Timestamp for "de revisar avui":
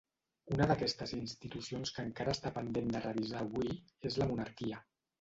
2.99-3.73